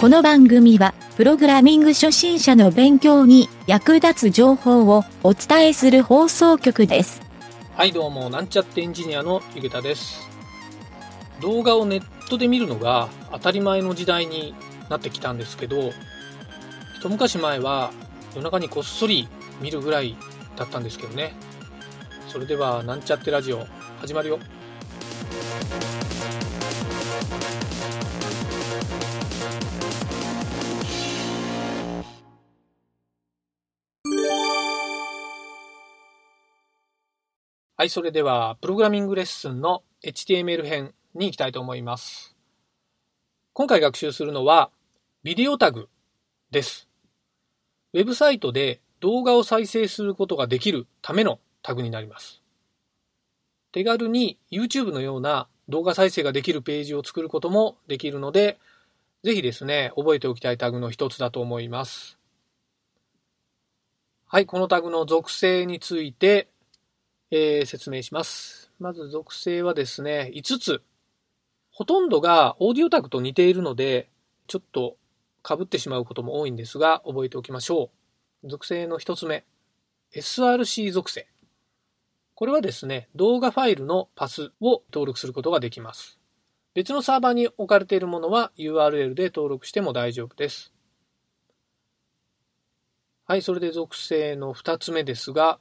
[0.00, 7.20] この番組は、プログラミング初心者の勉強に役立つ情報をお伝えする放送局です。
[7.74, 10.20] はいどうもなんちゃってエンジニアのゆげたです。
[11.40, 14.54] 動画をネットで見るのが当たり前の時代に
[14.88, 15.90] なってきたんですけど
[16.96, 17.90] 一昔前は
[18.36, 19.26] 夜中にこっそり
[19.60, 20.16] 見るぐらい
[20.54, 21.34] だったんですけどね。
[22.28, 23.66] それではなんちゃってラジオ
[24.00, 24.38] 始まるよ。
[37.80, 42.34] はい、それでは、プログラミングレッスンの HTML 編に行きたいと思います。
[43.52, 44.72] 今回学習するのは、
[45.22, 45.88] ビデオタグ
[46.50, 46.88] です。
[47.92, 52.42] ウェブサイトで動画を再生することができるためのタグになります。
[53.70, 58.58] 手軽に YouTube のような動画再生ができるページを作ることもできるので、
[59.22, 62.18] ぜひですね、覚えておきたいタグの一つだと思います。
[64.26, 66.48] はい、このタグの属性について、
[67.30, 68.70] えー説明します。
[68.78, 70.82] まず属性はですね、5つ。
[71.70, 74.08] ほとんどがオーディオタグと似ているので、
[74.46, 74.96] ちょっと
[75.46, 77.90] 被ってしまうことも多いんですが、覚えておきましょ
[78.42, 78.48] う。
[78.48, 79.44] 属性の1つ目。
[80.14, 81.28] SRC 属性。
[82.34, 86.18] これはですね、動画ファイルのパスを登録することができます。
[86.72, 90.72] 別のサーバーに置かれているものは URL で登録しても大丈夫です。
[93.24, 95.58] はい、それで属性の2つ目ですが、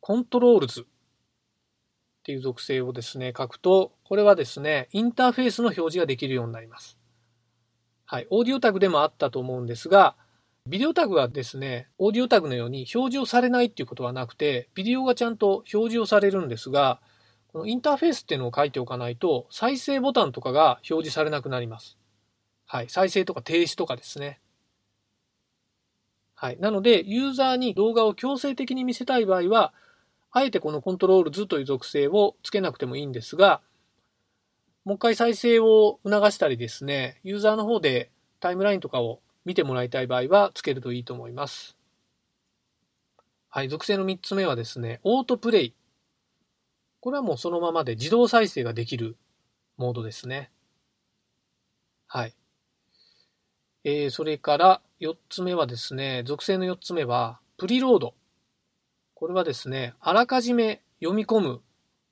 [0.00, 0.84] controls っ
[2.22, 6.98] ていう属性をですね、書くと、これはですね、インターフェースの表示ができるようになります。
[8.04, 8.26] はい。
[8.30, 10.16] オーディオタグでもあったと思うんですが、
[10.66, 17.00] ビデオタグはですね、オーディオタグのように表示をされないっていうことはなくて、ビデオがちゃんと表示をされるんですが、
[17.48, 21.98] このインターフェースっていうのを書いておかないと、再生ボタンとかが表示されなくなります。
[22.66, 22.88] はい。
[22.88, 24.40] 再生とか停止とかですね。
[26.34, 26.58] はい。
[26.58, 29.72] なので、ユーザーに動画を強制的に見せたい場合は、
[30.32, 33.60] あえてこのコントロール図という属性をつけなくてもいいんですが、
[34.84, 41.76] もう一回再生を促したりですね、ユーザーの方でタイムラインとかを見てもらいたい場合はつけるといいと思います。
[43.48, 45.74] はい、属性の3つ目はですね、オートプレイ。
[47.00, 49.16] これはもうそのままで自動再生ができる
[49.76, 50.50] モードですね。
[52.06, 52.34] はい。
[53.82, 58.14] えー、それから4つ目はですね、属性の4つ目は、プリロード。
[59.20, 61.60] これはですね、あらかじめ読み込む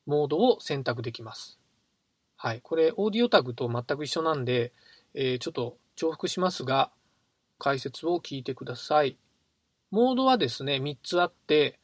[0.05, 1.59] モードを選択できます。
[2.37, 2.61] はい。
[2.61, 4.75] これ、オーディオタグと全く一緒なんで、
[5.15, 6.91] えーちょっと重複しますが、
[7.59, 9.17] 解説を聞いてください。
[9.91, 11.79] モードはですね、3つあって、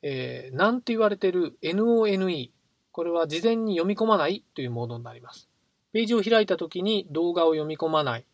[0.00, 2.50] えーなんて言われてる NONE。
[2.92, 5.50] これは事前に読み込まないというモードになります。
[5.92, 8.24] ページを開いたときに動画を読み込まない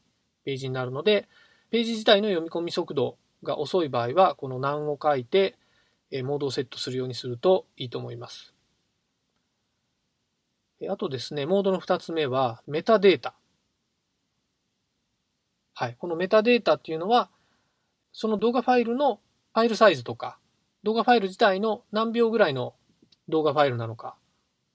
[0.44, 1.26] ページになるので、
[1.70, 5.56] ページ自体の読み込み速度が遅い場合は、この難を書いて、
[6.22, 8.54] モードをセットするようにするといいと思います。
[10.88, 13.34] あとですね、モードの2つ目はメタデータ。
[15.74, 15.96] はい。
[15.98, 17.30] このメタデータっていうのは、
[18.12, 19.20] その動画ファイルの
[19.54, 20.38] ファイルサイズとか、
[20.84, 22.74] 動画ファイル自体の何秒ぐらいの
[23.28, 24.16] 動画ファイルなのか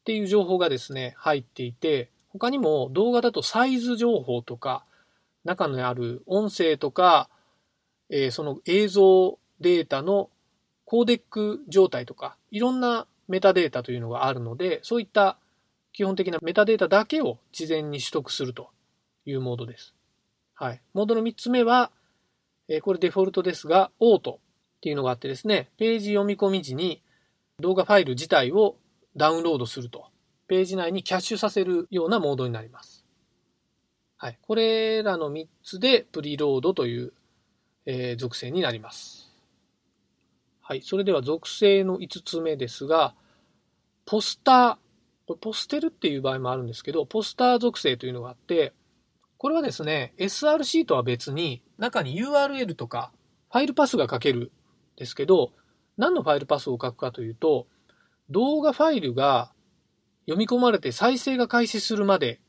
[0.01, 4.85] っていう情報がですね、入っていて、他にも動画だとサイズ情報とか、
[5.45, 7.29] 中にある音声とか、
[8.09, 10.29] えーその映像データの
[10.85, 15.38] コーデック状態とか、いろんなメタデータというのがあるので、そういった
[15.91, 18.69] 基本的なメタデータだけを事前に取得すると
[19.25, 19.93] いうモードです。
[20.55, 20.81] はい。
[20.93, 21.91] モードの3つ目は、
[22.67, 24.39] えこれデフォルトですが、オート
[24.77, 27.01] っていうのがあってですね、ページ読み込み時に
[27.59, 28.77] 動画ファイル自体を
[29.16, 30.07] ダウンロードすると、
[30.47, 33.05] ページ内にキャッシュさせるようなモードになります。
[34.17, 34.38] はい。
[34.41, 37.13] これらの3つでプリロードという、
[37.85, 39.22] えー属性になります。
[40.66, 40.81] はい。
[40.81, 43.16] それでは属性の5つ目ですが、
[44.06, 44.76] ポスター。
[45.28, 48.73] これポステルっていう場合もあるんですけど、ポスター属性というのがあって、
[49.37, 53.11] これはですね、SRC とは別に、中に URL とか
[53.52, 54.49] ファイルパスが書けるん
[54.96, 55.52] ですけど、
[55.97, 57.67] 何のファイルパスを書くかというと、
[58.29, 59.52] 動画ファイルが
[60.26, 62.40] 読み込まれて再生が開始するまで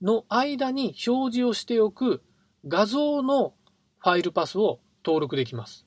[0.00, 2.22] の間に表示をしておく
[2.68, 3.54] 画像の
[3.98, 5.86] ファイルパスを登録できます。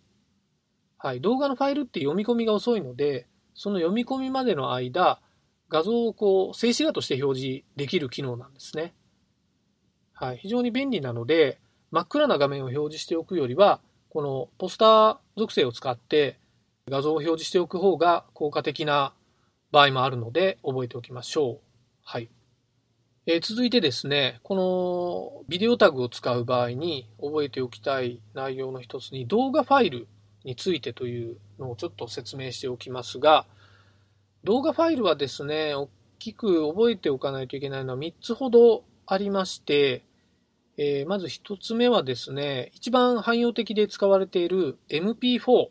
[0.97, 1.21] はい。
[1.21, 5.19] 動画のファイルって読み込みが遅いので、その読み込みまでの間、
[5.69, 8.93] 画像をこう静止画として表示できる機能なんですね。
[10.13, 10.37] はい。
[10.37, 11.59] 非常に便利なので、
[11.91, 13.79] 真っ暗な画面を表示しておくよりは、
[14.09, 16.39] このポスター属性を使って
[16.89, 19.13] 画像を表示しておく方が効果的な
[19.71, 21.59] 場合もあるので覚えておきましょう。
[22.03, 22.29] はい。
[23.25, 30.07] えー、続いてですね、このビデオタグを使う場合に覚えておきたい内容の一つに動画ファイル
[30.47, 33.45] についてというのをちょっと説明しておきますが、
[34.45, 35.89] 動画ファイルはですね、大
[36.19, 40.05] きく覚えておかないといけないのは3つほどありまして、
[40.77, 45.67] えー、まず1つ目はですね、一番汎用的で使われている MP4。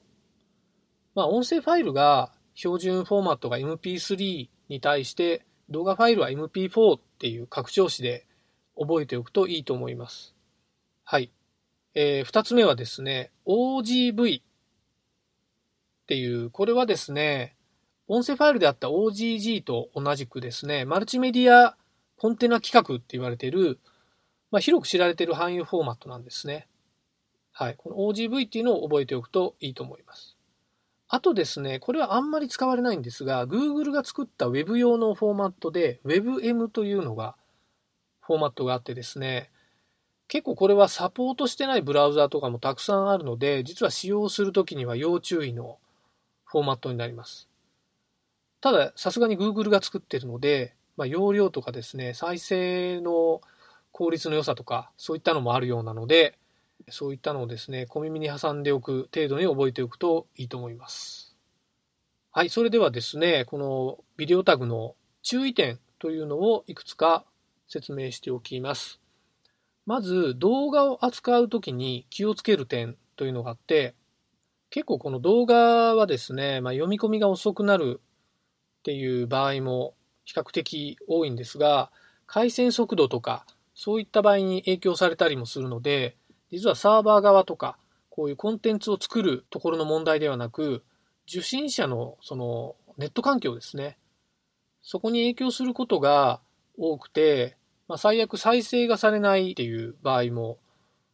[1.15, 8.27] まあ、音声ファイルが標準フォーマットが MP3 に対して動画ファイルは MP4 っていう拡張子で
[8.79, 10.35] 覚えておくといいと思います。
[11.03, 11.31] はい。
[11.95, 14.43] えー、二つ目はですね、OGV
[16.07, 17.57] っていう、これはですね、
[18.07, 21.77] 音声ファイルであった OGG と同じくですね、マルチメディア
[22.17, 23.81] コンテナ規格って言われている、
[24.53, 26.69] まあ、広く知られている汎用フォーマットなんですね。
[27.51, 27.75] はい。
[27.77, 30.37] この OGV っていうのを覚えておくといいと思います。
[31.09, 37.35] あとですね、これはあんまり使われないんですが、Google が作った Web 用のフォーマットで WebM というのが、
[38.21, 39.51] フォーマットがあってですね、
[40.29, 45.79] 結構これはサポートしてないブラウザーとかもたくさんあるので、実は使用するときには要注意の
[46.57, 47.51] フォーマットになります。
[48.63, 53.43] ただ、さすがに Google が作ってるので、まあ、容量とかですね、再生の
[53.93, 56.39] 効率の良さとか、そういったのもあるようなので、
[56.89, 61.37] そういったのをですね、小耳に挟んでおく程度に覚えておくといいと思います。
[62.31, 67.27] はい、それではですね、このビデオタグの注意点というのをいくつか
[67.69, 68.99] 説明しておきます。
[69.85, 73.95] まず、動画を扱うときに気をつける点というのがあって、
[74.71, 78.01] 結構この動画はですね、まあ、読み込みが遅くなる
[78.81, 81.91] っていう場合も比較的多いんですが、
[82.27, 83.47] 回線速度とか
[83.77, 86.17] そういった場合に影響されたりもするので、
[86.51, 87.77] 実はサーバー側とか、
[88.09, 90.83] こういうコンテンツを作るところの問題ではなく、
[91.29, 93.99] 受信者のそのネット環境ですね。
[94.83, 96.41] そこに影響することが
[96.79, 100.59] 多くて、まあ、最悪再生がされないっていう場合も、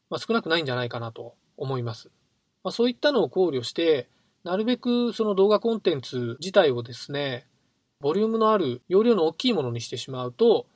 [0.09, 2.11] まあ、少なくないんじゃないかなと思います。
[2.65, 4.09] まあ、そういったのを考慮して、
[4.45, 7.47] なるべくその動画コンテンツ自体をですね、
[8.01, 10.67] ボリュームのある容量の大きいものにしてしまうと、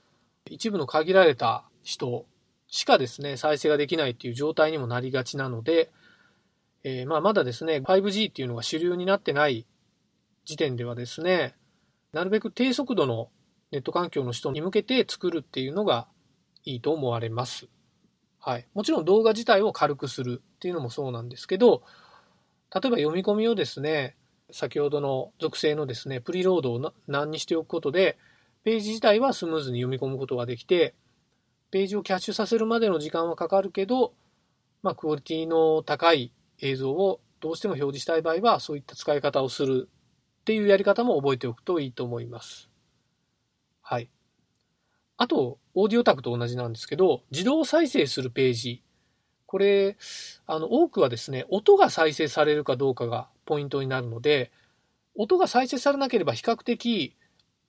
[0.49, 2.25] 一部の限られた人
[2.69, 5.91] しかですね、再生ができないっていう状態にもなりがちなので、
[6.85, 9.67] えー、まあまだですね、5G っていうのが主流になってない
[10.45, 11.55] 時点ではですね、
[12.13, 13.29] なるべく低速度の
[13.73, 16.07] ネット環境の人に向けて作るっていうのが
[16.65, 17.69] いいと思われます。
[18.39, 18.67] はい。
[18.75, 21.83] もちろん動画自体を軽くするっていうのもそうなんですけど、
[22.75, 24.17] 例えば読み込みをですね、
[24.51, 28.19] 先ほどの属性のですね、プリロードを何にしておくことで、
[28.65, 30.95] ページ自体はスムーズに読み込むことができて、
[31.71, 34.15] ページをキャッシュさせるまでの時間はかかるけど、
[34.83, 39.89] まあ、クオリティの高い映像をどうしても表示したい場合は、そういった使い方をする
[40.41, 42.71] っていうやり方も覚えておくといいと思います。
[43.83, 44.09] はい。
[45.17, 48.83] あと、オーディオタグと同じなんですけど、自動再生するページ。
[49.47, 49.97] これ、
[50.47, 54.51] あの、多くはですね、音が再生されるかどうかがポイントになるので、
[55.15, 57.15] 音が再生されなければ比較的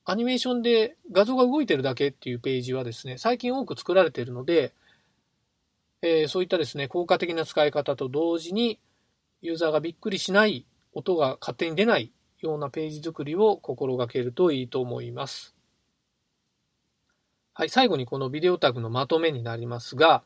[0.04, 4.74] アニメーションで画像が動いてるだけっていうページはですね、最近多く作られているので、
[6.02, 8.80] えー、そういったですね、効果的な使い方と同時に、
[9.42, 15.56] ユーザーがびっくりしない音が勝手に出ないようなページ作りを心がけるといいと思います。
[17.54, 20.24] はい、最後にこのビデオタグのまとめになりますが、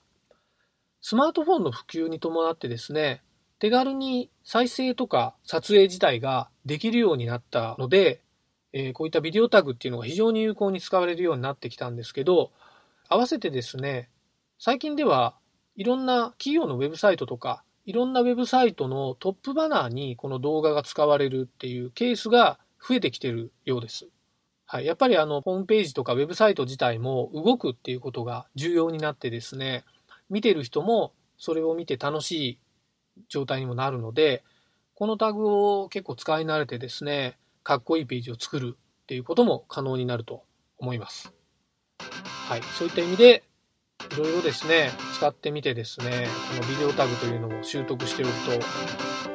[1.01, 3.23] スマートフォンの普及に伴ってですね、
[3.59, 8.21] 手軽に再生とか撮影自体ができるようになったので、
[8.71, 12.51] えー、こういったビデオタグっていうのが非常に有効に使われるようになってきたんですけど、
[13.09, 14.09] 合わせてですね、
[14.59, 15.35] 最近では
[15.75, 24.07] いろんな企業のウェブサイトとか、いろんなウェブサイトのトップバナーにこの動画が使われるっていうケースが増えてきてるようです。
[24.67, 24.85] はい。
[24.85, 29.83] やっぱりあの、ホームページとかウェブサイト自体も動くっていうことが重要になってですね、
[30.31, 32.59] 見てる人もそれを見て楽しい
[33.29, 34.43] 状態にもなるので、
[34.95, 40.43] このタグを結構使い慣れてですね、かっこいいページを作るっていうことも可能になると
[40.77, 41.33] 思います。
[42.47, 42.61] はい。
[42.77, 43.43] そういった意味で、
[44.13, 48.31] いろいろですね、使ってみてですね、このビデオタグというのを習得しておく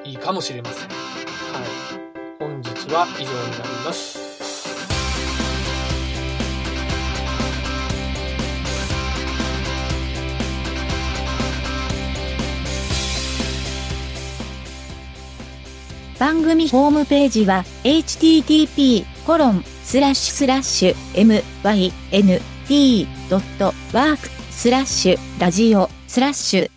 [0.03, 0.89] といいかもしれません。
[0.89, 2.39] はい。
[2.39, 4.26] 本日は以上になります。
[16.19, 20.95] 番組ホームページは http コロンスラッシュスラッシュ
[22.69, 26.76] mynt.work スラッシュラジオスラッシュ